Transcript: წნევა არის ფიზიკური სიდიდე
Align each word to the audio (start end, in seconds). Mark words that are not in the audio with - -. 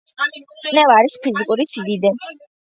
წნევა 0.69 0.95
არის 1.01 1.17
ფიზიკური 1.27 1.67
სიდიდე 1.75 2.15